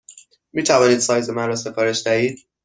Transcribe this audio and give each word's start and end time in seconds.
می 0.53 0.63
توانید 0.63 0.99
سایز 0.99 1.29
مرا 1.29 1.55
سفارش 1.55 2.03
دهید؟ 2.03 2.39